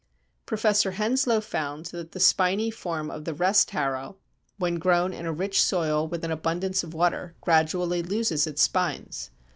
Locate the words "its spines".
8.47-9.29